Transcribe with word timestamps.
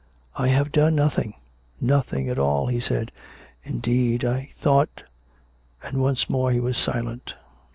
"I 0.35 0.47
have 0.47 0.71
done 0.71 0.95
nothing— 0.95 1.35
nothing 1.79 2.27
at 2.27 2.39
all," 2.39 2.65
he 2.65 2.79
said." 2.79 3.11
In 3.63 3.77
deed, 3.81 4.25
I 4.25 4.49
thought" 4.57 5.03
And 5.83 6.01
once 6.01 6.27
more 6.27 6.51
he 6.51 6.59
was 6.59 6.75
silent. 6.75 7.35